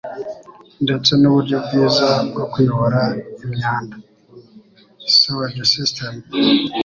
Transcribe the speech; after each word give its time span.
ndetse 0.83 1.11
n'uburyo 1.17 1.57
bwiza 1.65 2.07
bwo 2.29 2.43
kuyobora 2.51 3.01
imyanda 3.45 3.95
(sewage 5.15 5.61
system). 5.75 6.13